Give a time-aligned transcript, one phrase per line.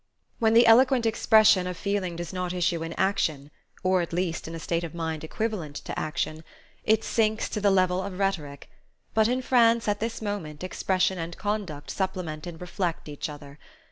[0.39, 3.51] When the eloquent expression of feeling does not issue in action
[3.83, 6.43] or at least in a state of mind equivalent to action
[6.83, 8.67] it sinks to the level of rhetoric;
[9.13, 13.59] but in France at this moment expression and conduct supplement and reflect each other.